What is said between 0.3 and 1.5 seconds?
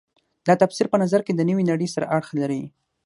دا تفسیر په نظر کې د